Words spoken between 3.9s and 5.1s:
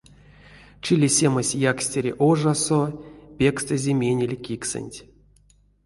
менель киксэнть.